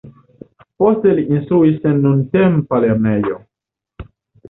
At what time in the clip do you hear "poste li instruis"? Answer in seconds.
0.83-1.87